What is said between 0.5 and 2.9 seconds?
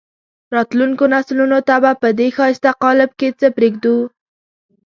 راتلونکو نسلونو ته به په دې ښایسته